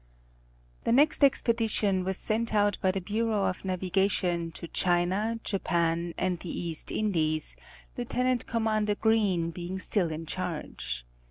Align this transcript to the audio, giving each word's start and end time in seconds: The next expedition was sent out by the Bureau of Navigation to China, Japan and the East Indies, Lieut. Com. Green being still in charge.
The 0.83 0.91
next 0.91 1.23
expedition 1.23 2.03
was 2.03 2.17
sent 2.17 2.55
out 2.55 2.79
by 2.81 2.89
the 2.89 2.99
Bureau 3.01 3.45
of 3.45 3.63
Navigation 3.63 4.51
to 4.53 4.67
China, 4.67 5.39
Japan 5.43 6.15
and 6.17 6.39
the 6.39 6.49
East 6.49 6.91
Indies, 6.91 7.55
Lieut. 7.95 8.47
Com. 8.47 8.85
Green 8.99 9.51
being 9.51 9.77
still 9.77 10.09
in 10.11 10.25
charge. 10.25 11.05